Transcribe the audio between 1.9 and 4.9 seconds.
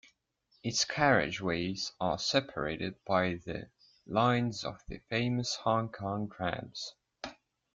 are separated by the lines of